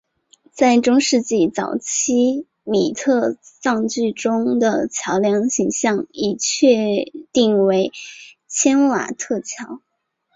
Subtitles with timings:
[0.51, 7.91] 在中世纪早期粟特葬具中的桥梁形象已确定为
[8.47, 9.79] 钦瓦特桥。